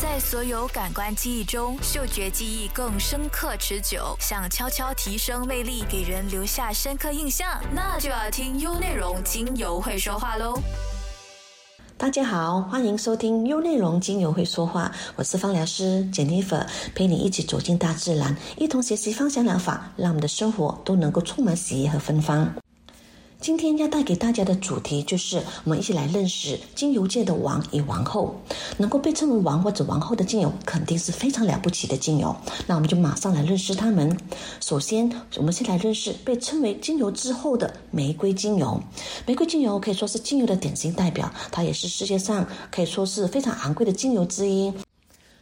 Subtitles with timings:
[0.00, 4.16] 在所有感官记忆中，嗅觉记忆更深刻持久。
[4.20, 10.56] 想悄悄提升魅力，给人留下深刻印象，那就要听优内容精油会说话喽。
[11.96, 16.64] 大家好，欢迎收听优内容精油会说话，我是芳疗师 Jennifer，
[16.94, 22.48] 陪你一起走进大自然，一同学习芳香疗法，让我们的生活都能够充满喜悦和芬芳。
[23.40, 28.34] 今天要带给大家的主题就是，我们一起来认识精油界的王与王后。
[28.78, 32.34] 能够被称为王或者王后的精油，肯定是非常了不起的精油。
[32.66, 34.16] 那我们就马上来认识他们。
[34.60, 38.80] 首先，我们先来认识被称为精油之后的玫瑰精油。
[39.24, 44.72] 玫瑰精油可以说是精油的典型代表，它也是世界上可以说是非常昂贵的精油之一。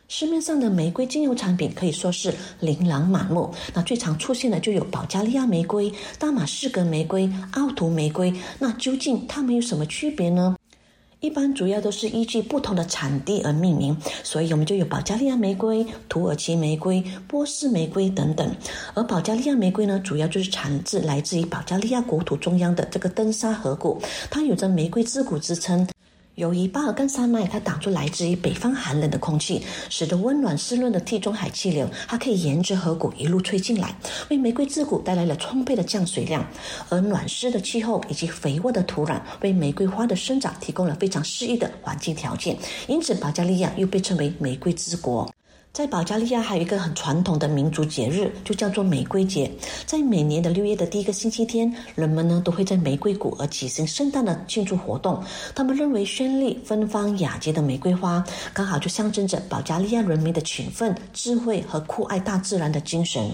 [0.09, 3.52] 市面上的玫瑰精油产品可以说是琳琅满目。
[3.74, 8.33] 那最常出现的就有保加利亚玫瑰、大马士革玫瑰、奥图玫瑰。
[8.59, 10.56] 那究竟它们有什么区别呢？
[11.20, 18.55] 一般主要都是依据不同的产地而命名，所以我们就有保加利亚玫瑰、土耳其玫瑰、波斯玫瑰等等。
[18.94, 24.00] 而保加利亚玫瑰呢，主要就是产自来自于保加利亚国土中央的这个登沙河谷，
[24.31, 25.88] 它有着玫瑰之谷之称。
[26.37, 33.97] 由于巴尔干山脉，它挡住来自于北方寒冷的空气，使得温暖湿润的地中海气流，它可以沿着河谷一路吹进来，
[34.28, 36.47] 为玫瑰之谷带来了充沛的降水量。
[36.91, 42.55] 而暖湿的气候以及肥沃的土壤，为玫瑰花的生长提供了非常适宜的环境条件。
[42.87, 45.27] 因此，保加利亚又被称为玫瑰之国。
[45.77, 49.52] 在保加利亚还有一个很传统的民族节日，就叫做玫瑰节。
[49.84, 55.22] 在每年的六月的第一个星期天，人们呢都会在玫瑰谷而举行盛大的庆祝活动。
[55.54, 63.30] 他们认为绚丽、芬芳、雅洁的玫瑰花，刚好就象征着保加利亚人民的勤奋、智慧和酷爱大自然的精神。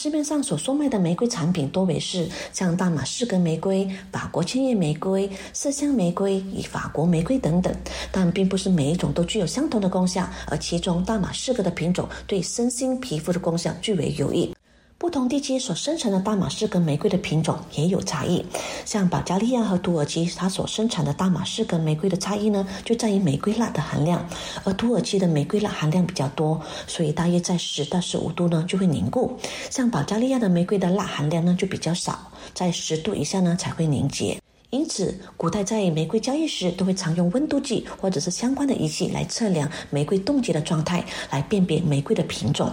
[0.00, 7.74] 市面上所售卖的玫瑰产品多为是像大马士革玫瑰、法国千叶玫瑰、麝香玫瑰与法国玫瑰等等，
[8.12, 14.54] 但并不是每一种都具有相同的功效，而其中大马士革的品种对身心皮肤的功效最为有益。
[15.00, 18.44] 不同地区所生产的大马士革玫瑰的品种也有差异，
[18.84, 24.28] 像保加利亚和土耳其，它所生产的大马士革玫瑰的差异呢，就在于玫瑰蜡的含量，
[24.64, 29.38] 而土耳其的玫瑰蜡含量比较多，所以大约在十到十五度呢就会凝固。
[29.70, 34.36] 像保加利亚的玫瑰的蜡含量呢就比较少，在十度以下呢才会凝结。
[34.70, 42.68] 因此，古代在玫瑰交易时都会常用温度计或者是相关的仪器来测量玫瑰冻结的状态，来辨别玫瑰的品种。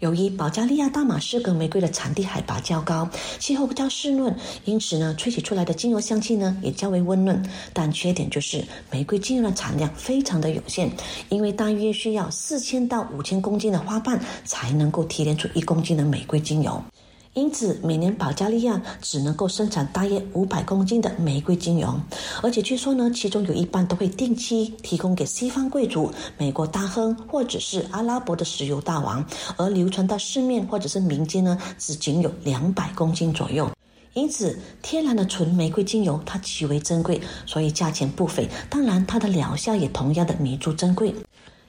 [0.00, 3.08] 由于保加利亚大马士革玫瑰的产地海拔较高，
[3.40, 4.32] 气候比较湿润，
[4.64, 7.44] 因此呢，萃取出来的精油香气呢也较为温润。
[7.72, 10.88] 但缺点就是玫瑰精油的产量非常的有限，
[11.30, 16.80] 因为大约需要四千到五千公斤的花瓣才能够提炼出一公斤的玫瑰精油。
[17.38, 21.94] 因此，每年保加利亚只能够生产大约五百公斤的玫瑰精油，
[22.42, 29.24] 而且据说呢，其中有一半都会定期提供给西方贵族、美国大亨或者是阿拉伯的石油大王，
[29.56, 33.70] 而流传到市面或者是民间呢，只仅有两百公斤左右。
[34.14, 38.48] 因此，天然的纯玫瑰精油它极为珍贵，所以价钱不菲。
[38.68, 41.14] 当然，它的疗效也同样的弥足珍贵。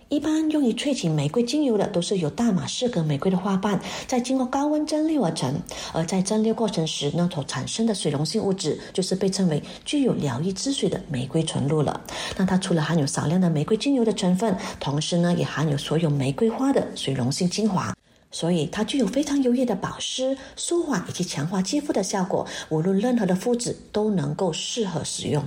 [0.09, 5.53] 一般用于萃取玫瑰精油的，都是由大马士革玫瑰的花瓣，再经过高温蒸馏而成。
[5.93, 12.01] 而在蒸馏过程时呢，所产生的水溶性物质，就是被称为具有疗愈之水的玫瑰纯露了。
[12.35, 17.95] 那它除了含有少量的玫瑰精油的成分，同时呢，也含有所有玫瑰花的水溶性精华，
[18.31, 22.43] 所以它具有非常优越的保湿、舒缓以及强化肌肤的效果。
[22.69, 25.43] 无论任何的肤质都能够适合使用。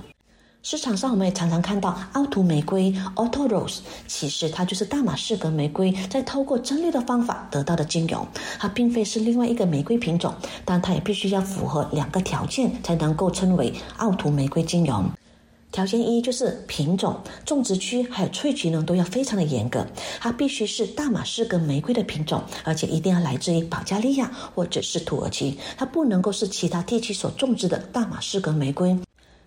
[0.65, 8.25] 市场上我们也常常看到凹凸玫瑰 （Auto Rose），其实它就是大马士革玫瑰在透过蒸馏的方法得到的精油。
[8.57, 15.03] 它并非是另外一个玫瑰品种，但它也必须要符合两个条件才能够称为凹凸玫瑰精油。
[15.69, 19.85] 条件一就是品种、种植区还有萃取呢都要非常的严格，
[20.21, 28.97] 它必须是大马士革玫瑰的品种，而且一定要来自于保加利亚或者是土耳其，它不能够是其他地区所种植的大马士革玫瑰。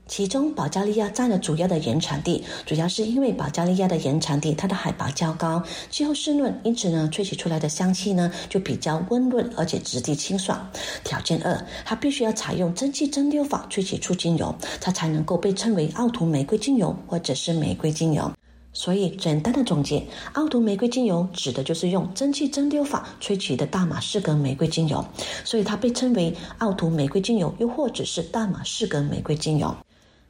[0.09, 10.71] 其中，保加利亚占了主要的原产地，主要是因为保加利亚的原产地它的海拔较高，气候湿润，因此呢，萃取出来的香气呢就比较温润，而且质地清爽。
[11.03, 18.30] 条件二，它必须要采用蒸汽蒸馏法萃取出精油，它才能够被称为奥图玫瑰精油或者是玫瑰精油。
[18.72, 25.04] 所以，简单的总结，奥图玫瑰精油指的就是用蒸汽蒸馏法萃取的大马士革玫瑰精油，
[25.45, 29.75] 所以它被称为奥图玫瑰精油，又或者是大马士革玫瑰精油。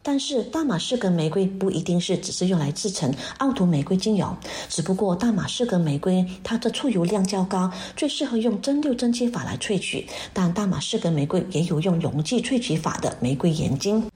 [0.08, 4.36] 但是大马士革玫瑰不一定是只是用来制成奥图玫瑰精油，
[4.68, 10.06] 只不过大马士革玫瑰它的出油量较高，最适合用蒸馏蒸汽法来萃取。
[10.32, 14.08] 但大马士革玫瑰也有用溶剂萃取法的玫瑰盐精。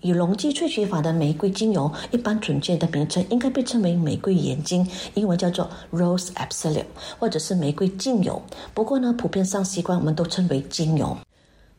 [0.00, 6.84] 以溶剂萃取法的玫瑰精油，一般准确的名称应该被称为玫瑰眼精，英文叫做 Rose Absolute，
[7.18, 8.40] 或者是玫瑰精油。
[8.74, 11.18] 不过呢，普遍上习惯我们都称为精油。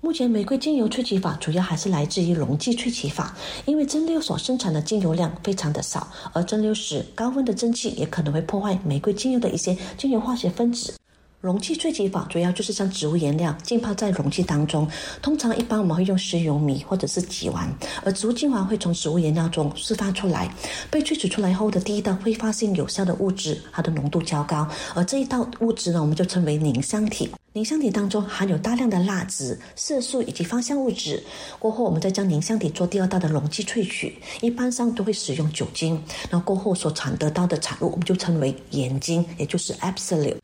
[0.03, 3.33] 目前玫瑰精油萃取法主要还是来自于溶剂萃取法，
[3.63, 10.93] 因为蒸馏所生产的精油量非常的少，而蒸馏时高温的蒸汽也可能会破坏玫瑰精油的一些精油化学分子。
[11.39, 14.85] 溶剂萃取法主要就是将植物原料浸泡在溶剂当中，
[15.21, 17.69] 通常一般我们会用食用米或者是己烷，
[18.03, 20.53] 而植物精华会从植物原料中释放出来。
[20.91, 27.29] 被萃取出来后的第一道挥发性有效的物质，它的浓度较高，而这一道物质呢，我们就称为凝香体。
[27.55, 31.23] 凝香体当中含有大量的蜡质、色素以及芳香物质。
[31.59, 36.01] 过后我们再将凝香体做第二道的溶剂萃取，一般上都会使用酒精。
[36.31, 40.37] 那过后所产得到的产物，我们就称为盐精，也就是 absolute。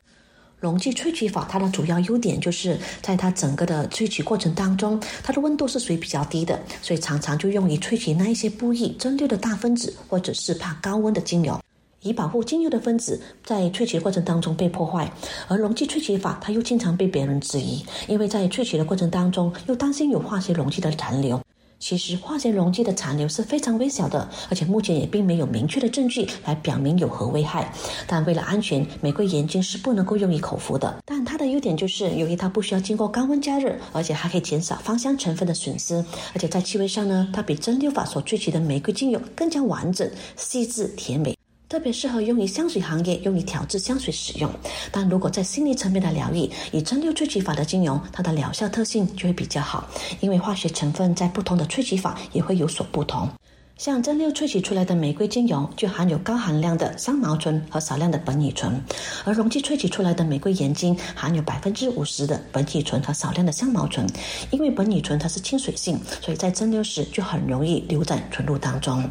[0.59, 11.59] 溶剂萃取法，它的主要优点就是在它整个的萃取过程当中，它的温度是属于比较低的，所以常常就用于萃取那一些不易蒸馏的大分子，或者是怕高温的精油，
[12.01, 15.11] 以保护精油的分子在萃取的过程当中被破坏。
[15.47, 21.39] 而溶剂萃取法，它又经常被别人质疑，因为在萃取的过程当中，又担心有化学溶剂的残留。
[21.81, 27.73] 其实化学溶剂的残留是非常微小的，而且目前也并没有明确的证据来表明有何危害。
[28.05, 30.97] 但为了安全，玫瑰盐精是不能够用于口服的。
[31.05, 36.03] 但它的优点就是，由于它不需要经过高温加热，而且还可以减少芳香成分的损失。
[36.33, 41.38] 而且在气味上呢，它比蒸馏法所萃取的玫瑰精油更加完整、细致、甜美。
[41.69, 44.51] 特别适合用于香水行业，用于调制香水使用。
[44.91, 49.87] 但如果在心理层面的疗愈，以蒸馏萃取法的精油，它的疗效特性就会比较好，
[50.19, 53.29] 因为化学成分在不同的萃取法也会有所不同。
[53.77, 58.73] 像蒸馏萃取出来的玫瑰精油，就含有高含量的香茅醇和少量的苯乙醇；
[59.23, 64.07] 而溶剂萃取出来的玫瑰盐精，含有百分之五十的苯乙醇和少量的香茅醇。
[64.49, 69.07] 因为苯乙醇它是亲水性，所以在蒸馏时就很容易留在纯露当中。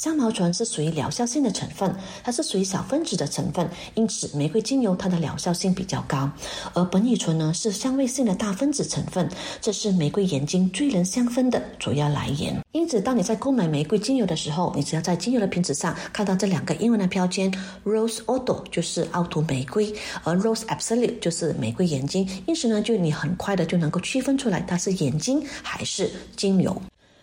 [0.00, 1.94] 香茅醇是属于疗效性的成分，
[2.24, 6.30] 它是属于小分子的成分，因此玫瑰精油它的疗效性比较高。
[6.72, 9.28] 而苯乙醇呢是香味性的大分子成分，
[9.60, 12.58] 这是玫瑰眼睛最能香氛的主要来源。
[12.72, 17.52] 因此，当你在购买玫瑰精油的时候，你只要在精油的瓶子上看到这两个英文的标签
[17.84, 19.94] ，Rose Odo 就是凹凸玫瑰，
[20.24, 26.80] 而 Rose Absolute 就是玫瑰眼睛，因此呢，就你很快的就能够区分出来它是眼睛还是精油。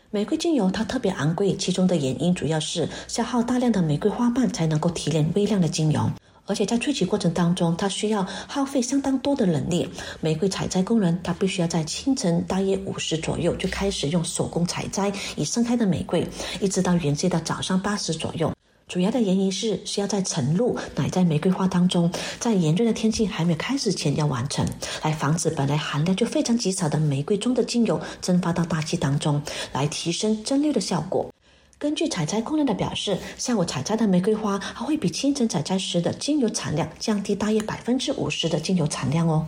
[0.10, 6.10] 玫瑰精油它特别昂贵，其中的原因主要是消耗大量的玫瑰花瓣才能够提炼微量的精油，
[6.46, 9.90] 而且在萃取过程当中，它需要耗费相当多的人力。
[10.22, 16.26] 玫瑰采摘工人他必须要在清晨大约五时左右就开始用手工采摘已盛开的玫瑰，
[16.62, 18.54] 一直到原界的早上八时左右。
[18.88, 24.66] 主要的原因是需要在晨露乃在玫瑰花当中，在炎热的天气还没有开始前要完成，
[25.04, 29.42] 来防止本来含量就非常极少的玫瑰中的精油蒸发到大气当中，
[29.74, 31.30] 来提升蒸馏的效果。
[31.78, 39.46] 根据采摘工人的表示，下午采摘的玫瑰花还会比清晨采摘时的精油产量降低大约百分之五十的精油产量哦。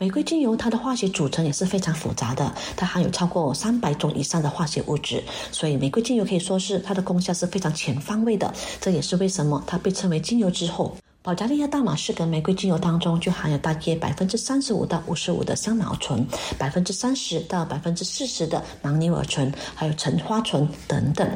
[0.00, 8.54] 玫瑰精油它的化学组成也是非常复杂的，它含有超过三百种以上的化学物质，所以玫瑰精油可以说是它的功效是非常全方位的。
[8.80, 10.96] 这也是为什么它被称为精油之后。
[11.20, 16.24] 保加利亚大马士革玫瑰精油当中就含有大约百分之三十五到五十五的香茅醇，
[16.56, 21.28] 百分之三十到百分之四十的牻牛儿醇，还有橙花醇等等。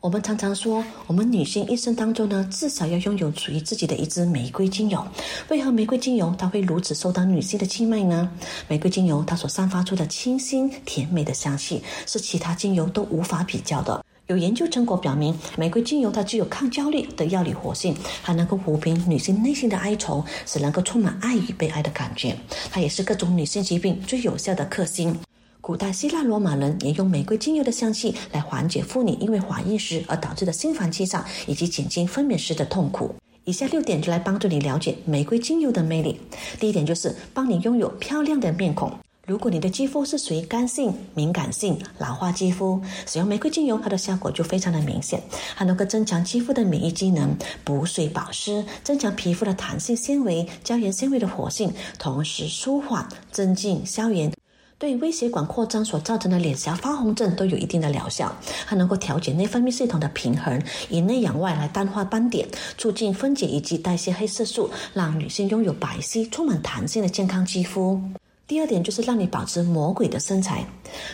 [0.00, 5.04] 我们常常说，我们女性一生当中呢，至少要拥有属于自己的一支玫瑰精油。
[5.48, 8.30] 为何玫瑰精油它会如此受到女性的青睐呢？
[8.68, 14.04] 玫瑰精油它所散发出的清新甜美的香气，是其他精油都无法比较的。
[14.28, 22.38] 有研究成果表明，玫瑰精油它具有抗焦虑的药理活性，还能够抚平女性内心的哀愁，使能够充满爱与被爱的感觉。
[22.70, 25.18] 它也是各种女性疾病最有效的克星。
[25.68, 33.14] 古代希腊罗马人也用玫瑰精油的香气来缓解妇女因为怀孕时而导致的心烦气躁，以及减轻分娩时的痛苦。
[33.44, 36.18] 以下六点就来帮助你了解玫瑰精油的魅力。
[36.58, 38.90] 第一点就是帮你拥有漂亮的面孔。
[39.26, 45.22] 如果你的肌肤是属于干性、敏感性、老化肌肤，使用玫瑰精油，它的效果就非常的明显，
[45.54, 54.32] 它能够增强肌肤的免疫机能、补水保湿，增强皮肤的弹性纤维、胶原纤维的活性，同时舒缓、增进、消炎。
[54.80, 58.32] 对微血管扩张所造成的脸颊发红症都有一定的疗效，
[58.64, 68.00] 还能够调节内分泌系统的平衡，以内养外来淡化斑点，促进分解以及代谢黑色素，让女性拥有白皙、充满弹性的健康肌肤。
[68.48, 70.64] 第二点就是让你保持魔鬼的身材。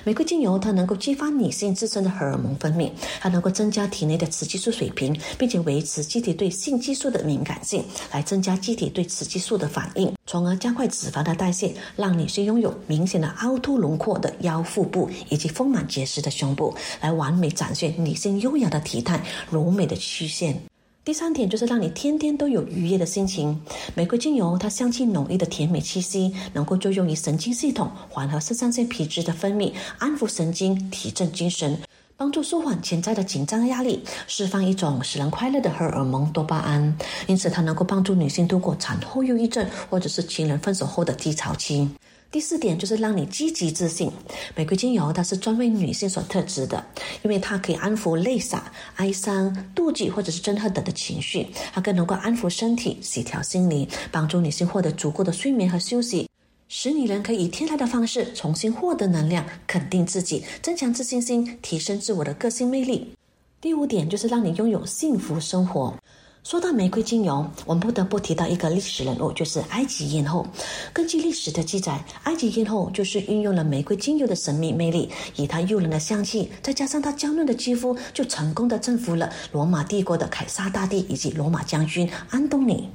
[0.05, 2.89] 玫瑰精油它能够激发女性自身的荷尔蒙分泌，
[3.21, 20.63] 它能够增加体内的雌激素水平，并且维持机体对性激素的敏感性，来增加机体对雌激素的反应，从而加快脂肪的代谢，让女性拥有明显的凹凸轮廓的腰腹部以及丰满结实的胸部，来完美展现女性优雅的体态、柔美的曲线。
[21.05, 23.61] 第三点就是让你天天都有愉悦的心情。
[23.95, 31.79] 玫瑰精油它香气浓郁的甜美气息，能够作用于神经系统，缓和肾上腺皮质的分泌，安抚神经，提振精神，
[32.17, 36.97] 帮助舒缓潜在的紧张压力，释放一种使人快乐的荷尔蒙多巴胺。
[37.27, 41.87] 因此，它能够帮助女性度过产后忧郁症或者是情人分手后的低潮期。
[42.35, 44.11] 第四点就是让你积极自信。
[44.57, 46.85] 玫瑰精油它是专为女性所特制的，
[47.23, 56.29] 因为它可以安抚泪洒、哀伤、妒忌或者是憎恨等的情绪，它更能够安抚身体、协调心灵，帮助女性获得足够的睡眠和休息，
[56.67, 63.13] 使女人可以以天然的方式重新获得能量，肯定自己，增强自信心，提升自我的个性魅力。
[63.61, 65.97] 第五点就是让你拥有幸福生活。
[66.45, 70.47] 说到玫瑰精油，我们不得不提到一个历史人物，就是埃及艳后。
[70.93, 82.91] 根据历史的记载，埃及艳后就是运用了玫瑰精油的神秘魅力，以她诱人的香气，再加上她娇嫩的肌肤，就成功的征服了罗马帝国的凯撒大帝以及罗马将军安东尼。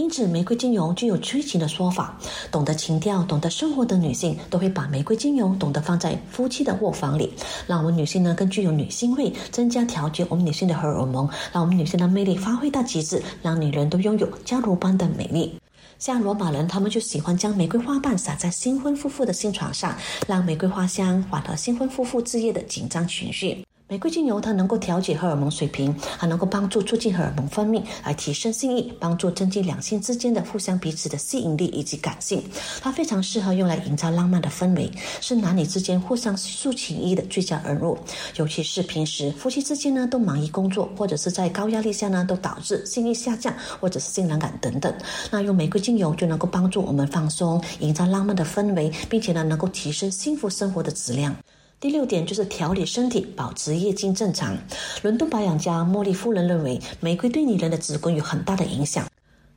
[0.00, 2.18] 因此，玫瑰精油具有催情的说法。
[2.50, 7.30] 懂得情调、懂得生活的女性，都会把玫瑰精油懂得放在夫妻的卧房里，
[7.66, 15.54] 让我们女性呢更具有女性味，增加调节我们女性的荷尔蒙，让我们女性的魅力发挥到极致，让女人都拥有娇柔般的美丽。
[15.98, 19.94] 像罗马人，他们就喜欢将玫瑰花瓣撒在新婚夫妇的新床上，
[20.26, 23.62] 让玫瑰花香缓和新婚夫妇之夜的紧张情绪。
[23.90, 32.40] 玫瑰精油它能够调节荷尔蒙水平，还能够帮助促进荷尔蒙分泌，来提升性欲，帮助增进两性之间的互相彼此的吸引力以及感性。
[32.80, 34.88] 它非常适合用来营造浪漫的氛围，
[35.20, 37.98] 是男女之间互相诉情意的最佳恩物。
[38.36, 44.94] 尤其是平时夫妻之间呢都忙于工作，或者是在高压力下呢都导致性欲下降，或者是性冷感等等。
[45.32, 51.34] 那用玫瑰精油就能够帮助我们放松，营造浪漫的氛围，并且呢能够提升幸福生活的质量。
[51.80, 54.54] 第六点就是调理身体，保持月经正常。
[55.00, 59.08] 伦敦保养家茉莉夫人认为，玫瑰对女人的子宫有很大的影响。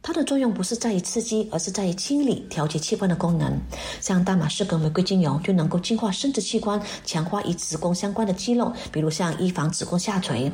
[0.01, 3.59] 它的作用不是在于刺激，而是在于清理、调节器官的功能。
[3.99, 10.49] 像大马士革玫瑰精油就能够净化生殖器官，强化与子宫相关的肌肉，比如像预防子宫下垂。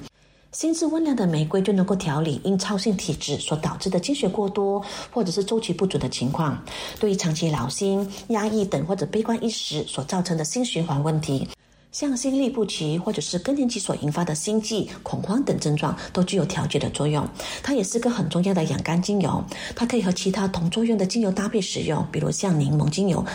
[0.52, 6.60] 心智温良的玫瑰就能够调理因超性体质所导致的经血过多或者是周期不准的情况。
[7.00, 11.48] 对于长期劳心、压抑等或者悲观一时所造成的心循环问题。
[11.92, 17.28] 像心律不齐或者是更年期所引发的心悸、恐慌等症状，都具有调节的作用。
[17.64, 19.44] 它也是个很重要的养肝精油，
[19.76, 23.26] 它可以和其他同作用的精油搭配使用，比如像柠檬精油。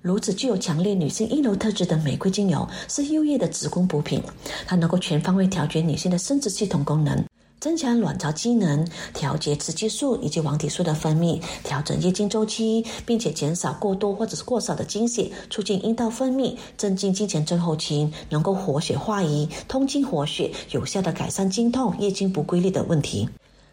[0.00, 4.22] 如此具有强烈女性阴柔特质的玫瑰精油，是优越的子宫补品，
[4.66, 7.22] 它能够全方位调节女性的生殖系统功能。
[7.60, 23.28] 增强卵巢机能，调节雌激素以及黄体素的分泌，调整月经周期，并且减少过多或者是过少的经血，促进阴道分泌，镇静经前症候群，能够活血化瘀，通经活血，有效的改善经痛、月经不规律的问题。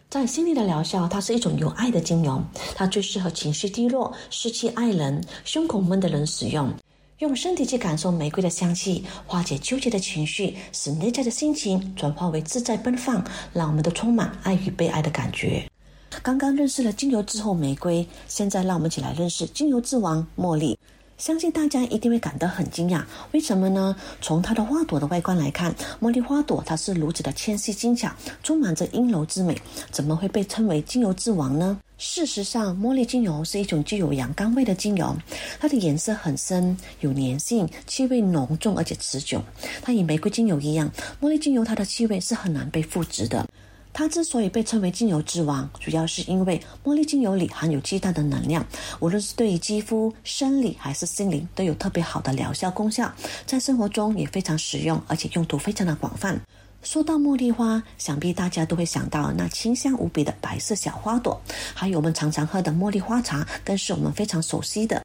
[0.08, 2.42] 在心理的疗效，它是一种有爱的精油，
[2.74, 6.72] 它最适合情绪低落、失去爱人、胸口闷的人使用。
[7.18, 15.66] 用身体去感受玫瑰的香气，化解纠结的情绪，使内在的心情转化为自在奔放，让我们都充满爱与被爱的感觉。
[16.22, 20.78] 刚刚认识了精油之后玫瑰，现在让我们一起来认识精油之王茉莉。
[21.18, 23.96] 相信大家一定会感到很惊讶，为什么呢？
[24.20, 29.56] 从它的花朵的外观来看，茉莉花朵它是如此的纤细精巧，充满着阴柔之美，
[29.90, 31.78] 怎么会被称为精油之王呢？
[31.96, 35.16] 事实上，茉莉精油是一种具有阳刚味的精油，
[35.58, 39.42] 它的颜色很深，有粘性，气味浓重而且持久。
[39.80, 40.92] 它与玫瑰精油一样，
[41.22, 43.48] 茉莉精油它的气味是很难被复制的。
[43.96, 48.62] 它之所以被称为精油之王，主要是因为茉莉精油里含有巨大的能量，
[49.00, 53.10] 无论是对于肌肤、生理还是心灵，都有特别好的疗效功效，
[53.46, 56.38] 在生活中也非常实用，而且用途非常的广泛。
[56.82, 61.40] 说到茉莉花，想必大家都会想到那清香无比的白色小花朵，
[61.72, 65.02] 还有我们常常喝的茉莉花茶，更是我们非常熟悉的。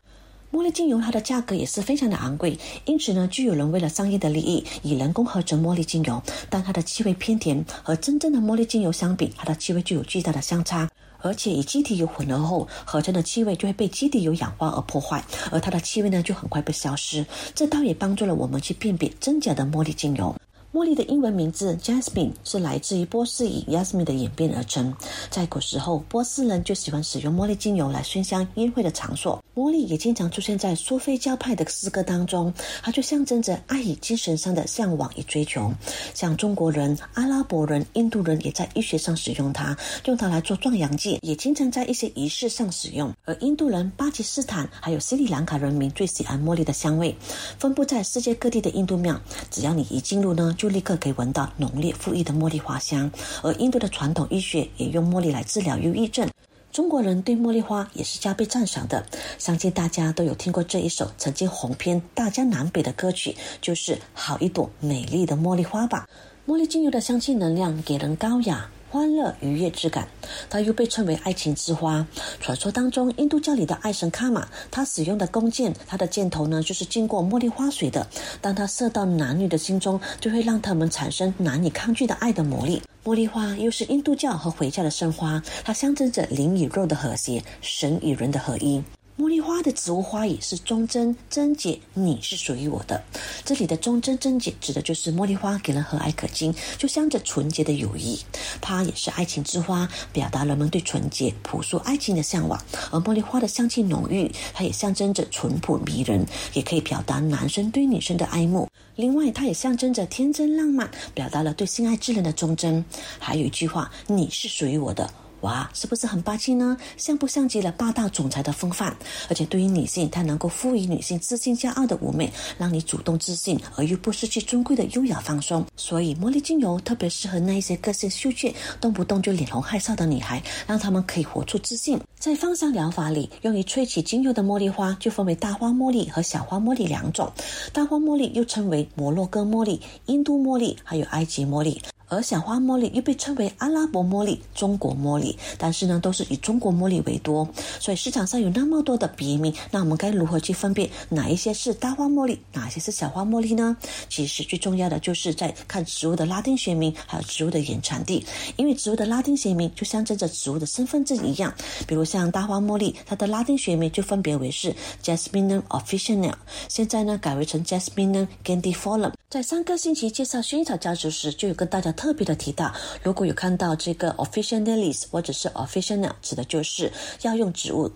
[0.51, 10.89] 茉莉精油它的价格也是非常的昂贵，因此呢，就有人为了商业的利益，以人工合成茉莉精油，但它的气味偏甜，和真正的茉莉精油相比，它的气味就有巨大的相差。
[11.23, 17.25] 而且与基底油混合后，合成的气味就会被基底油氧化而破坏，而它的气味呢就很快被消失。
[17.55, 20.35] 这倒也帮助了我们去辨别真假的茉莉精油。
[20.73, 24.95] 茉莉的英文名字 Jasmine 是来自于波斯语 Yasmin 的演变而成。
[25.29, 29.43] 在古时候，波斯人就喜欢使用茉莉精油来熏香宴会的场所。
[29.53, 35.69] 茉莉也经常出现在苏菲教派的诗歌当中，它就象征着爱与精神上的向往与追求。
[36.13, 43.11] 像中国人、阿拉伯人、印度人也在医学上使用它，用它来做壮阳剂，也经常在一些仪式上使用。
[43.25, 47.13] 而印度人、巴基斯坦还有斯里兰卡人民最喜爱茉莉的香味，
[47.59, 50.55] 分布在世界各地的印度庙，只要你一进入呢。
[50.61, 56.29] 就立刻可以闻到浓烈馥郁的茉莉花香，而印度的传统医学也用茉莉来治疗忧郁症。
[56.71, 59.03] 中国人对茉莉花也是加倍赞赏的，
[59.39, 66.07] 相信大家都有听过这一首曾经红遍大江南北的歌曲，就是《好一朵美丽的茉莉花》吧。
[66.45, 68.69] 茉莉精油的香气能量给人高雅。
[68.91, 70.05] 欢乐愉悦之感，
[70.49, 72.05] 它又被称为爱情之花。
[72.41, 78.05] 传说当中，印度教里的爱神卡玛，他使用的弓箭，它的箭头呢，就是经过茉莉花水的。
[78.41, 82.81] 当它射到男女的心中，就会让他们产生难以抗拒的爱的魔力。
[83.05, 88.83] 茉莉花又是印度教和回教的圣花，它象征着灵与肉的和谐，神与人的合一。
[89.21, 92.99] 茉莉花的植物花语是忠贞贞洁，你是属于我的。
[93.45, 98.17] 这里的忠贞贞洁指的就是茉莉花给人和蔼可亲，就像着纯洁的友谊。
[98.59, 102.59] 它也是爱情之花，表达人们对纯洁朴素爱情的向往。
[102.89, 108.67] 而茉莉花的香气浓郁，它也象征着淳朴迷人，也可以表达男生对女生的爱慕。
[108.95, 112.83] 另外，它也象征着天真浪漫，表达了对心爱之人的忠贞。
[113.19, 115.13] 还有一句话，你是属于我的。
[115.41, 116.77] 哇，是不是很霸气呢？
[116.97, 118.95] 像不像极了霸道总裁的风范？
[119.29, 125.65] 而且对于女性，它能够赋予女性自信骄傲的妩媚，让你主动自信而又不失去尊贵的优雅放松。
[125.75, 131.99] 所以，茉莉精油特别适合那一些个性羞怯、动不动就脸红害臊的女孩，让她们可以活出自信。
[132.19, 137.31] 在芳香疗法里，用于萃取精油的茉莉花就分为大花茉莉和小花茉莉两种。
[137.73, 141.81] 大花茉莉又称为摩洛哥茉莉、印度茉莉，还有埃及茉莉。
[142.11, 147.47] 而小花茉莉又被称为阿拉伯茉莉、中国茉莉，但是呢，都是以中国茉莉为多。
[147.79, 153.77] 所以市场上有那么多的别名，那我们该如何去分辨哪一些是大花茉莉，哪些是小花茉莉呢？
[154.09, 158.25] 其实最重要的就是在看植物的拉丁学名，还有植物的原产地。
[158.57, 161.53] 因为植物的拉丁学名就象征着植物的身份证一样。
[161.87, 166.33] 比如像大花茉莉，它的拉丁学名就分别为是 Jasminum officinale，
[166.67, 169.13] 现在呢改为成 Jasminum gandifolium。
[169.31, 172.69] 在上个星期介绍薰衣草家族时，就有跟大家特别的提到，
[173.01, 177.89] 如果有看到这个 officinalis 或者是 officinal，指的就是药用植物，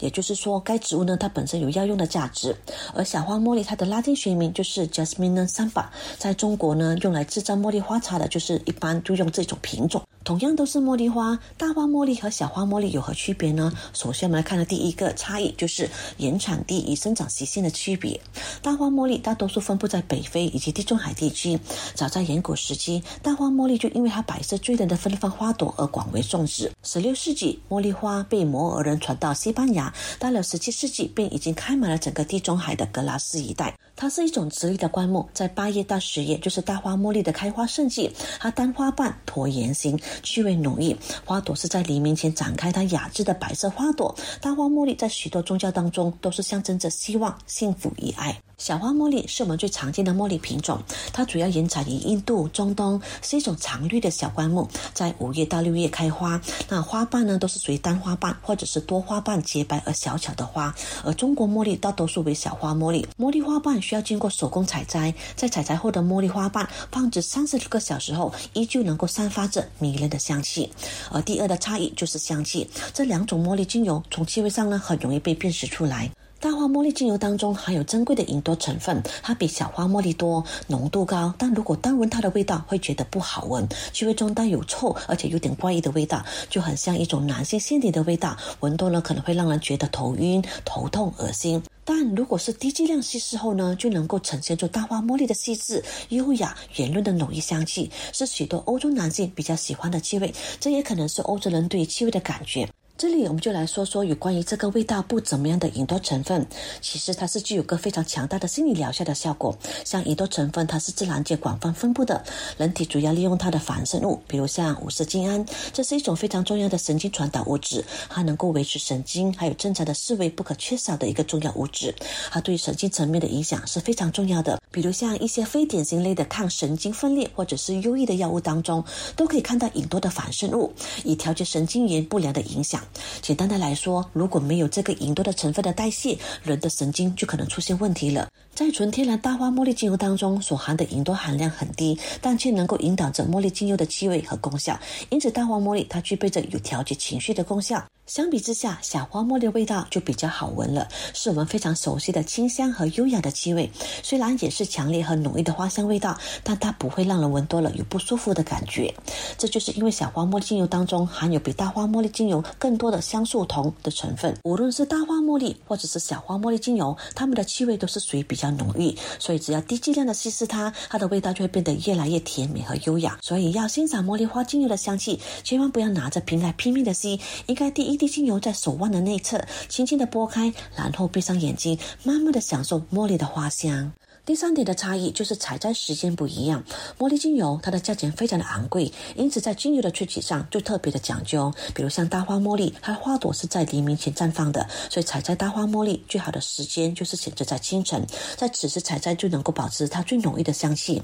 [0.00, 2.54] 也就是说该植物呢它本身有药用的价值。
[2.94, 5.86] 而小花茉莉它的拉丁学名就是 Jasminum samba，
[6.18, 10.02] 在中国呢用来制造茉莉花茶的，就是一般就用这种品种。
[10.24, 13.72] 同样都是茉莉花，大花茉莉和小花茉莉有何区别呢？
[13.92, 18.20] 首先，我们来看的第一个差异就是原产地与生长习性的区别。
[18.62, 21.58] 大花茉莉大多数分布在北非以及地中海地区。
[21.94, 26.70] 早在远古时期，大花茉莉就因为它白色醉人的芬芳花朵而广为种植。
[26.84, 33.76] 十六世纪，茉莉花被摩尔人传到西班牙，到了十七世纪，便已经开满了整个地中海的格拉斯一带。
[34.02, 38.10] 它是一种直立的灌木，在八月到十月就是大花茉莉的开花盛季。
[38.40, 40.96] 它单花瓣椭圆形，趣味浓郁。
[41.24, 44.12] 花朵是在黎明前展开，它雅致的白色花朵。
[44.40, 48.36] 大花茉莉在许多宗教当中都是象征着希望、幸福与爱。
[48.58, 50.80] 小花茉莉是我们最常见的茉莉品种，
[51.12, 56.40] 它主要原产于印度、中东，是一种常绿的小灌木，在五月到六月开花。
[56.68, 60.74] 那花瓣呢，都是属于单花瓣或者是多花瓣，洁白而小巧的花。
[61.04, 70.70] 而中国茉莉大多数为小花茉莉，茉莉花瓣要经过手工采摘，在采摘后的茉莉花瓣放置三十个小时后，依旧能够散发着迷人的香气。
[71.10, 76.10] 而第二的差异就是香气，这两种茉莉精油从气味上呢，很容易被辨识出来。
[76.40, 81.32] 大花茉莉精油当中含有珍贵的吲哚成分，它比小花茉莉多，浓度高。
[81.38, 88.36] 但如果单闻它的味道，会觉得不好闻，气味中带有臭，而且有点怪异的味道，就很像一种男性腺体的味道。
[88.58, 91.62] 闻多了可能会让人觉得头晕、头痛、恶心。
[91.84, 100.32] 但如果是低剂量稀释后呢，就能够呈现出淡花茉莉的细致、优雅、圆润的浓郁香气，是许多欧洲男性比较喜欢的气味。
[100.60, 102.68] 这也可能是欧洲人对气味的感觉。
[103.02, 106.46] 这里我们就来说说有关于这个味道不怎么样的吲哚成分。
[106.80, 109.58] 其实它是具有个非常强大的心理疗效的效果。
[109.84, 112.22] 像吲哚成分，它是自然界广泛分布的，
[112.56, 121.92] 人体主要利用它的反生物，比如像五色精胺，这是一种非常重要的神经传导物质，它能够维持神经还有正常的思维不可缺少的一个重要物质。
[122.30, 124.60] 它对神经层面的影响是非常重要的。
[124.70, 128.84] 比如像一些非典型类的抗神经分裂或者是忧郁的药物当中，
[129.16, 132.80] 都可以看到吲哚的反生物，以调节神经元不良的影响。
[133.20, 138.28] 简单的来说，如果没有这个吲哚的成分的代谢，人的神经就可能出现问题了。
[138.54, 144.78] 在纯天然大花茉莉精油当中，所含的吲哚含量很低，但却能够引导着茉莉精油的气味和功效。
[145.10, 147.82] 因此，大花茉莉它具备着有调节情绪的功效。
[148.06, 153.70] 相比之下，小花茉莉味道就比较好闻了，是我们非常熟悉的清香和优雅的气味。
[154.02, 158.92] 虽然也是强烈和浓郁的花香味道，但它不会让人闻多了有不舒服的感觉。
[159.38, 164.36] 这就是因为小花茉莉精油当中含有比大花茉莉精油更多的香树酮的成分。
[164.42, 173.18] 无论是大花茉莉或者是小花茉莉精油，它们的气味都是属于比较浓郁，所以只要低剂量的稀释它，它的味道就会变得越来越甜美和优雅。
[173.22, 177.91] 所以要欣赏茉莉花精油的香气，千万不要拿着瓶来拼命的吸，应该第一。
[177.92, 183.92] 一滴精油在手腕的内侧，轻轻的拨开，然后闭上眼睛，慢慢的享受茉莉的花香。
[184.24, 186.64] 第三点的差异就是采摘时间不一样。
[186.98, 191.52] 茉莉精油它的价钱非常的昂贵，因此在精油的萃取上就特别的讲究。
[191.74, 198.06] 比如像大花茉莉，它的花朵是在黎明前绽放的，所以采摘大花茉莉最好的时间就是选择在清晨，
[198.38, 201.02] 在此时采摘就能够保持它最浓郁的香气。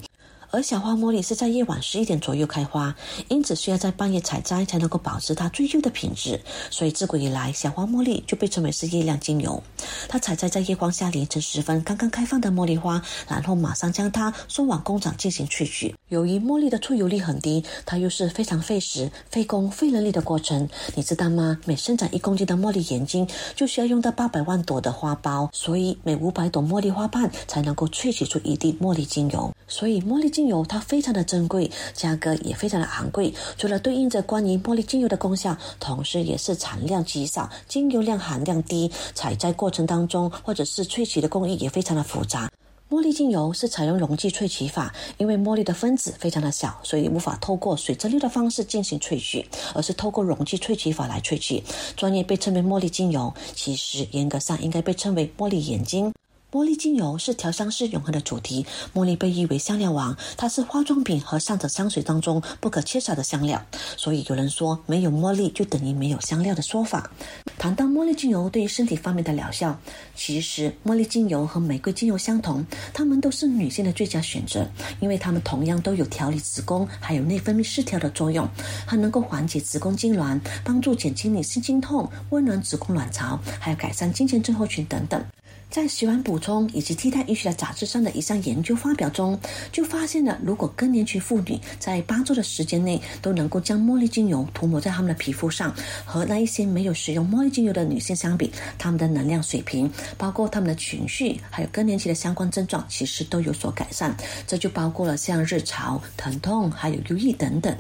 [0.51, 2.95] 而小花茉莉是在夜晚十一点左右开花，
[3.29, 6.41] 因此需要在半夜采摘才能够保持它最优的品质。
[6.71, 9.63] 所以自古以来，小花茉莉就被称为是夜亮精油。
[10.09, 15.95] 它采摘在夜光下凌晨时分刚刚开放的茉莉花，然后马上将它送往工厂进行萃取。
[16.09, 20.69] 由于茉莉的出油率很低，它又是非常费时、费工、费人力的过程。
[20.95, 21.59] 你知道吗？
[21.67, 29.55] 每生长一公斤的茉莉眼睛，就需要用到八百万朵的花苞，所以每五百朵茉莉花瓣才能够萃取出一滴茉莉精油。
[29.67, 33.35] 所以茉莉精油它非常的珍贵，价格也非常的昂贵。
[33.57, 42.49] 除了对应着关于茉莉精油的功效，同时也是产量极少、精油量含量低，采摘过程当中或者是萃取的工艺也非常的复杂。
[42.89, 51.61] 茉莉精油是采用溶剂萃取法，因为茉莉的分子非常的小，所以无法透过水蒸馏的方式进行萃取，而是透过溶剂萃取法来萃取。
[51.97, 56.13] 专业被称为茉莉精油，其实严格上应该被称为茉莉眼睛。
[56.51, 58.65] 茉莉精油是调香师永恒的主题。
[58.95, 63.63] 茉莉被誉为香料王，它是化妆品和上等香水当中不可缺少的香料。
[63.99, 67.11] 所以有人说没有茉莉就等于没有香料的说法。
[67.59, 69.79] 谈到茉莉精油对于身体方面的疗效，
[70.17, 74.67] 其实茉莉精油和玫瑰精油相同，它们都是女性的最佳选择，
[75.01, 78.49] 因为它们同样都有调理子宫还有内分泌失调的作用，
[78.87, 85.23] 它能够缓解子宫痉挛，帮助减轻女性经痛，温暖子宫卵巢，还有改善经前症候群等等。
[85.71, 89.39] 在洗碗补充以及替代医学的杂志上的一项研究发表中，
[89.71, 104.17] 就发现了，如果更年期妇女在八周的时间内都能够将茉莉精油涂抹在她们的皮肤上，和那一些没有使用茉莉精油的女性相比，她们的能量水平，包括她们的情绪，还有更年期的相关症状，其实都有所改善。
[104.47, 107.77] 这就包括了像日潮、疼痛，还有忧郁等等。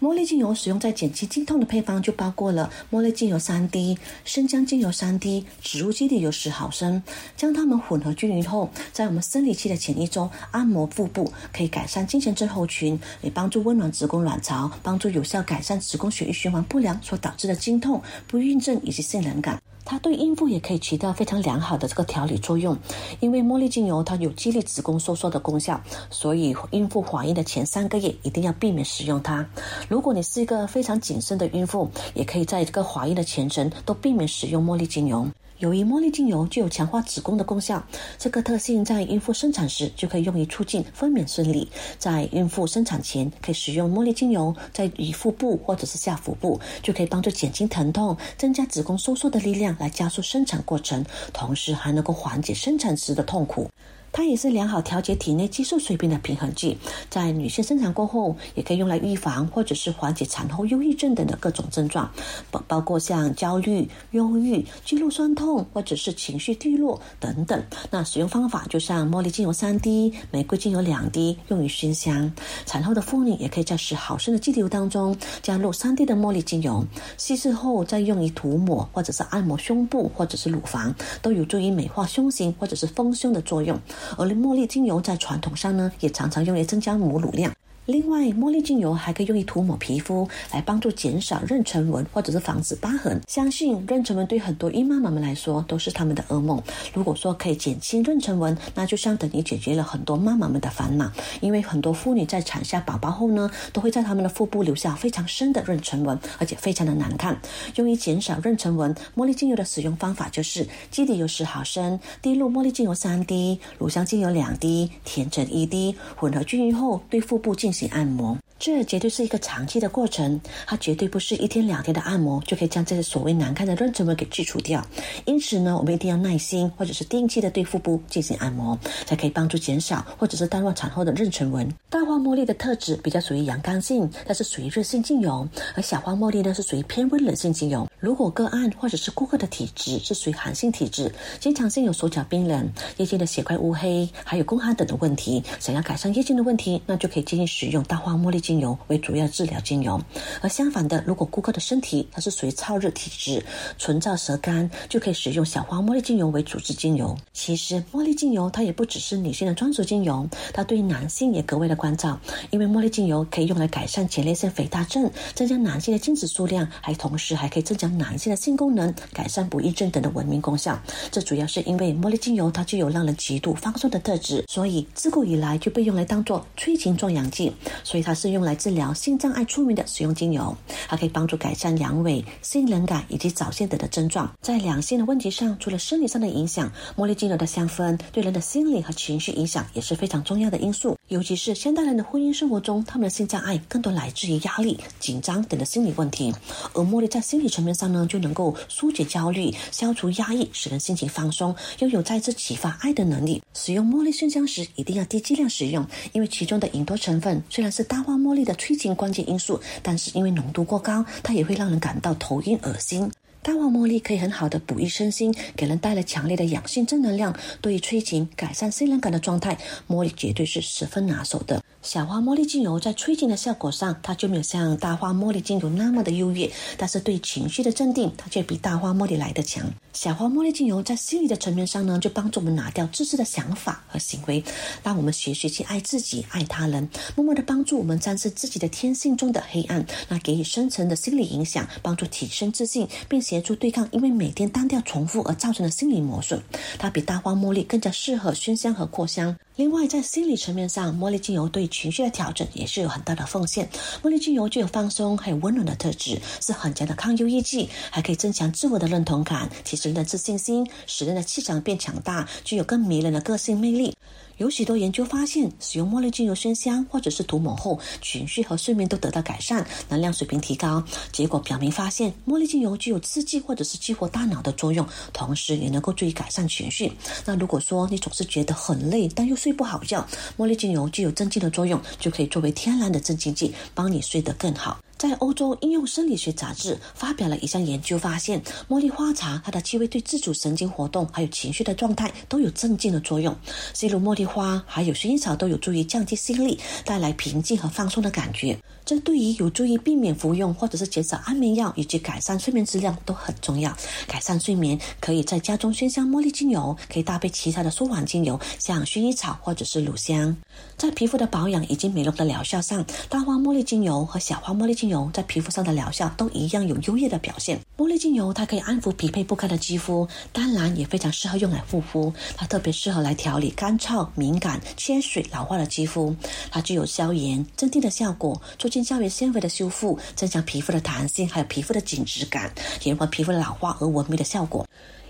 [0.00, 7.02] 茉莉精油使用在减轻经痛的配方就包括了茉莉精油三滴、生姜精油三滴、植物基底油十毫升，
[7.36, 19.60] 将它们混合均匀后，在我们生理期的前一周按摩腹部，可以改善经前症候群，也帮助温暖子宫卵巢，帮助有效改善子宫血液循环不良所导致的经痛、不孕症以及性冷感。
[19.90, 22.76] 它对孕妇也可以起到非常良好的这个调理作用，
[23.20, 29.48] 因为茉莉精油它有激励子宫收缩的功效，所以孕妇怀孕的前三个月一定要避免使用它。
[29.88, 35.26] 如果你是一个非常谨慎的孕妇，也可以在这个怀孕的前程都避免使用茉莉精油。
[35.58, 37.82] 由于茉莉精油具有强化子宫的功效，
[38.16, 41.68] 这个特性在孕妇生产时就可以用于促进分娩顺利。
[41.98, 53.68] 在孕妇生产前可以使用茉莉精油，在以腹部或者是下腹部，就可以帮助减轻疼痛，增加子宫收缩的力量，来加速生产过程，同时还能够缓解生产时的痛苦。
[54.12, 56.76] 它也是良好调节体内激素水平的平衡剂，
[57.08, 62.10] 在女性生产过后，也可以用来预防或者是缓解产后忧郁症等的各种症状，
[62.50, 67.62] 包包括像焦虑、忧郁、肌肉酸痛或者是情绪低落等等。
[67.90, 72.32] 那使用方法就像茉莉精油三滴、玫瑰精油两滴，用于熏香。
[72.66, 76.84] 产后的妇女也可以在十毫升的精油当中加入三滴的茉莉精油，
[77.16, 83.78] 稀释后再用于涂抹或者是按摩胸部或者是乳房，都有助于美化胸型或者是丰胸的作用。
[84.16, 87.52] 而茉莉精油在传统上呢，也常常用于增加母乳量。
[87.88, 93.18] 另外，茉莉精油还可以用于涂抹皮肤，来帮助减少妊娠纹或者是防止疤痕。
[93.26, 96.62] 相信妊娠纹对很多孕妈妈们来说都是他们的噩梦。
[96.92, 101.10] 如果说可以减轻妊娠纹，那就相等于解决了很多妈妈们的烦恼。
[101.40, 107.40] 因为很多妇女在产下宝宝后呢，都会在他们的腹部留下非常深的妊娠纹，而且非常的难看。
[107.76, 117.77] 用于减少妊娠纹，茉莉精油的使用方法就是：基底油十毫升，滴入茉莉精油三滴，乳香精油两滴，甜橙一滴，混合均匀后对腹部进行。
[117.78, 118.36] 行按摩。
[118.58, 124.84] 这绝对是一个长期的过程，它绝对不是一天两天的按摩就可以将这些所谓难看的妊娠纹给去除掉。
[125.26, 131.72] 因此呢，我们一定要耐心，或者是定期的对腹部进行按摩，才可以帮助减少或者是淡化产后的妊娠纹。
[131.88, 137.88] 大花茉莉的特质比较属于阳刚性，它是属于热性精油；而小花茉莉呢是属于偏温冷性精油。
[138.00, 148.42] 如果个案或者是顾客的体质是属于寒性体质，经常性有手脚冰冷、夜间的血块乌黑，还有宫寒等的问题，想要改善夜间的问题，那就可以建议使用大花茉莉。
[148.48, 150.00] 精油为主要治疗精油，
[150.40, 153.44] 而相反的，如果顾客的身体它是属于燥热体质、
[153.76, 157.14] 唇燥舌干，就可以使用小花茉莉精油为主治精油。
[157.34, 170.80] 其实，茉莉精油它也不只是女性的专属精油，它对于男性也格外的关照，因为茉莉精油可以用来改善前列腺肥大症，增加男性的精子数量，还同时还可以增强男性的性功能，改善不育症等的文明功效。
[171.10, 177.52] 这主要是因为茉莉精油它具有让人极度放松的特质，所以自古以来就被用来当做催情壮阳剂，
[177.84, 178.37] 所以它是用。
[178.38, 184.32] 用来治疗性障碍出名的使用精油，它可以帮助改善阳痿、性冷感以及早泄等的症状。
[184.40, 190.96] 在两性的问题上，除了生理上的影响，茉莉精油的香氛对人的心理和情绪影响也是非常重要的因素。
[191.08, 196.32] 尤其是现代人的婚姻生活中，他们的性障碍更多来自于压力、紧张等的心理问题。
[196.74, 203.42] 而茉莉在心理层面上呢，就能够疏解焦虑、消除压抑，使人心情放松，拥有再次启发爱的能力。
[203.54, 213.10] 使用茉莉生香时，一定要低剂量使用，因为其中的吲哚成分虽然是大花茉茉莉的催情关键因素，但是因为浓度过高，它也会让人感到头晕、恶心。
[213.48, 217.34] 大花茉莉可以很好的补益身心，给人带来强烈的养性正能量。
[217.62, 219.56] 对于催情、改善性冷感的状态，
[219.88, 221.64] 茉莉绝对是十分拿手的。
[221.80, 229.64] 小花茉莉精油在催情的效果上，它就没有像大花茉莉精油那么的优越，但是对情绪的镇定，它却比大花茉莉来得强。
[229.94, 234.44] 小花茉莉精油在心理的层面上呢，就帮助我们拿掉自私的想法和行为，
[234.82, 246.42] 让我们学习去爱自己、爱他人，默默的帮助我们战胜自己的天性中的黑暗，那给予深层的心理影响，帮助提升自信，并且协助对抗因为每天单调重复而造成的心理磨损。
[246.76, 249.36] 它比大花茉莉更加适合熏香和扩香。
[249.54, 253.68] 另外，在心理层面上，茉莉精油对情绪的调整也是有很大的奉献。
[254.02, 263.94] 茉莉精油具有放松还有温暖的特质，是很强的抗忧郁剂，还可以增强自我的认同感，提升人的自信心，使人的气场变强大，具有更迷人的个性魅力。
[264.38, 270.82] 有许多研究发现，使用茉莉精油熏香或者是涂抹后，情绪和睡眠都得到改善，能量水平提高。
[271.12, 276.92] 结果表明发现，茉莉精油具有刺激或者是激活大脑的作用，同时也能够注意改善情绪。
[277.24, 284.78] 那如果说你总是觉得很累，但又睡不好觉，茉莉精油具有镇静的作用，就可以作为天然的镇静剂，帮你睡得更好。
[284.98, 293.32] 在欧洲应用生理学杂志发表了一项研究，发现茉莉花茶它的气味对自主神经活动还有情绪的状态都有镇静的作用。
[293.80, 298.58] 例如茉莉花还有薰衣草都有助于降低心率，带来平静和放松的感觉。
[298.88, 303.76] 这对于有助于避免服用或者是减少安眠药以及改善睡眠质量都很重要。
[304.06, 310.34] 改善睡眠可以在家中熏香茉莉精油，可以搭配其他的舒缓精油，像薰衣草或者是乳香。
[310.78, 317.60] 在皮肤的保养以及美容的疗效上，大花茉莉精油和小花茉莉精油在皮肤上的疗效都一样有优异的表现。
[317.76, 322.10] 茉莉精油它可以安抚匹配不开的肌肤，当然也非常适合用来护肤。
[322.34, 326.16] 它特别适合来调理干燥、敏感、缺水、老化的肌肤。
[326.50, 334.66] 它具有消炎、镇定的效果，促进胶原纤维的修复，增强皮肤的弹性，还有皮肤的紧致感，延缓皮肤的老化而纹眉的效果。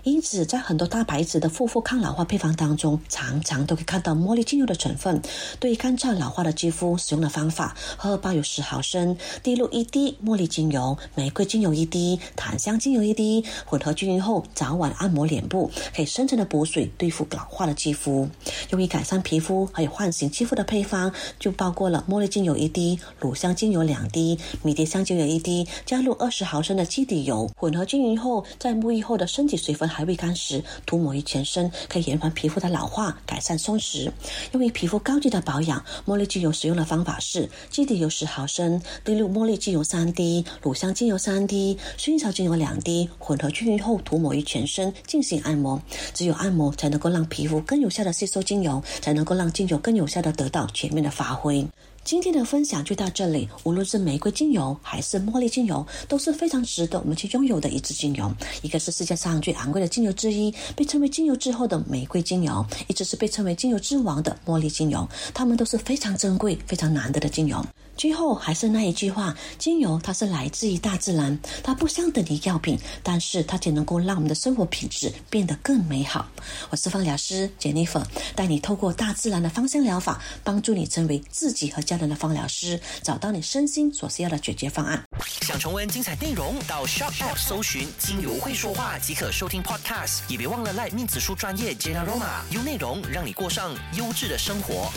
[0.09, 5.21] 因此，在很多大牌子的护肤抗老化配方当中，常常都可以看到茉莉精油的成分。
[5.59, 18.27] 对于干燥老化的肌肤，使用的方法：荷包有十毫升，滴入一滴茉莉精油，玫瑰精油一滴，檀香精油一滴，混合均匀后，早晚按摩脸部，可以深层的补水，对付老化的肌肤。
[18.71, 29.87] 用于改善皮肤还有唤醒肌肤的配方，就包括了茉莉精油一滴，乳香精油两滴，迷迭香精油一滴，加入二十毫升的基底油，混合均匀后，在沐浴后的身体水分。
[29.99, 34.09] 还未干时，涂抹于全身，可以延缓皮肤的老化，改善松弛。
[34.53, 45.81] 用于皮肤高级的保养，茉莉精油使用的方法是：基底油十毫升，滴入茉莉精油三滴，乳香精油三滴，薰衣草精油两滴，混合均匀后涂抹于全身，进行按摩。
[46.13, 51.67] 只有按摩才能够让皮肤更有效的吸收精油，才能够让精油更有效的得到全面的发挥。
[52.09, 53.47] 今天的分享就到这里。
[53.63, 58.33] 无论是玫瑰精油还是茉莉精油，都是非常值得我们去拥有的一支精油。
[58.63, 65.07] 一个是世界上最昂贵的精油之一，被称为精油之后的玫瑰精油；一直是被称为精油之王的茉莉精油。
[65.35, 67.63] 它们都是非常珍贵、非常难得的精油。
[67.99, 76.25] 最后还是那一句话，精油它是来自于大自然，它不相等于药品，但是它却能够让我们的生活品质变得更美好。
[76.69, 78.01] 我是芳疗师 Jennifer，
[78.35, 85.03] 带你透过大自然的芳香疗法，帮助你成为自己和家人的芳疗师，找到你身心所需要的解决方案。
[85.41, 94.89] 想重温精彩内容，到 Shop App 搜寻“精油会说话”即可收听 Podcast，也别忘了赖面子书专业 Jenna Roma，用内容让你过上优质的生活。